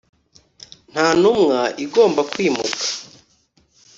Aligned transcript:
nta 0.91 1.07
ntumwa 1.19 1.59
igomba 1.85 2.21
kwimuka 2.31 2.81